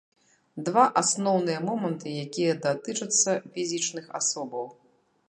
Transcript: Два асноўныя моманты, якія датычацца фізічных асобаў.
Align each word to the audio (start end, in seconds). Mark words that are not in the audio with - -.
Два 0.67 0.85
асноўныя 1.01 1.59
моманты, 1.67 2.07
якія 2.25 2.53
датычацца 2.65 3.37
фізічных 3.53 4.05
асобаў. 4.23 4.65